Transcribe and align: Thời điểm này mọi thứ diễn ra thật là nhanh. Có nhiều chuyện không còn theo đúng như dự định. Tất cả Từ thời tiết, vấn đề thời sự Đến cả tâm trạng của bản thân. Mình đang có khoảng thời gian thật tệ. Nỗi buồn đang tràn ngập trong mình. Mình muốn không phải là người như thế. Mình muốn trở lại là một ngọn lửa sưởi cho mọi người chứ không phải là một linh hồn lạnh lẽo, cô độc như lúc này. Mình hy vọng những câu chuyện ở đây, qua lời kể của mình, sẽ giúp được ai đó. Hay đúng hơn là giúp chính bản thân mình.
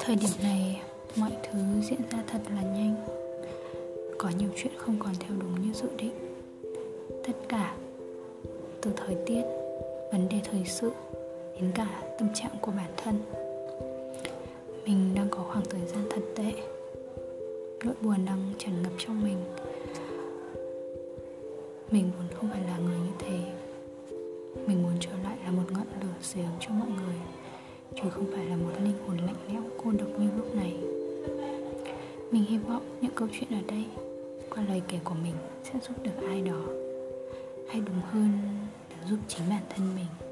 Thời 0.00 0.16
điểm 0.16 0.30
này 0.42 0.82
mọi 1.16 1.30
thứ 1.42 1.58
diễn 1.82 2.00
ra 2.10 2.18
thật 2.26 2.40
là 2.54 2.62
nhanh. 2.62 2.94
Có 4.18 4.30
nhiều 4.38 4.48
chuyện 4.56 4.72
không 4.76 4.98
còn 4.98 5.14
theo 5.20 5.36
đúng 5.40 5.62
như 5.62 5.72
dự 5.72 5.88
định. 5.96 6.12
Tất 7.26 7.32
cả 7.48 7.76
Từ 8.80 8.90
thời 8.96 9.16
tiết, 9.26 9.42
vấn 10.12 10.28
đề 10.28 10.40
thời 10.50 10.64
sự 10.64 10.92
Đến 11.60 11.72
cả 11.74 12.02
tâm 12.18 12.28
trạng 12.34 12.56
của 12.60 12.72
bản 12.76 12.90
thân. 12.96 13.18
Mình 14.86 15.14
đang 15.14 15.28
có 15.30 15.42
khoảng 15.42 15.64
thời 15.70 15.86
gian 15.86 16.04
thật 16.10 16.22
tệ. 16.36 16.52
Nỗi 17.84 17.94
buồn 18.00 18.24
đang 18.24 18.52
tràn 18.58 18.82
ngập 18.82 18.92
trong 18.98 19.22
mình. 19.22 19.36
Mình 21.90 22.10
muốn 22.16 22.28
không 22.34 22.50
phải 22.50 22.60
là 22.60 22.78
người 22.78 22.98
như 22.98 23.12
thế. 23.18 23.38
Mình 24.66 24.82
muốn 24.82 24.92
trở 25.00 25.10
lại 25.24 25.38
là 25.44 25.50
một 25.50 25.62
ngọn 25.72 25.86
lửa 26.00 26.14
sưởi 26.22 26.44
cho 26.60 26.70
mọi 26.70 26.88
người 26.88 27.16
chứ 27.96 28.10
không 28.10 28.26
phải 28.34 28.46
là 28.46 28.56
một 28.56 28.72
linh 28.84 28.98
hồn 29.06 29.16
lạnh 29.16 29.36
lẽo, 29.48 29.62
cô 29.84 29.90
độc 29.90 30.08
như 30.18 30.28
lúc 30.36 30.54
này. 30.56 30.76
Mình 32.30 32.44
hy 32.44 32.58
vọng 32.58 32.82
những 33.00 33.12
câu 33.14 33.28
chuyện 33.32 33.50
ở 33.50 33.60
đây, 33.68 33.84
qua 34.50 34.64
lời 34.68 34.82
kể 34.88 34.98
của 35.04 35.14
mình, 35.22 35.34
sẽ 35.64 35.72
giúp 35.82 35.94
được 36.02 36.26
ai 36.28 36.40
đó. 36.40 36.60
Hay 37.68 37.80
đúng 37.80 38.00
hơn 38.10 38.30
là 38.90 39.06
giúp 39.10 39.18
chính 39.28 39.48
bản 39.48 39.62
thân 39.68 39.94
mình. 39.94 40.29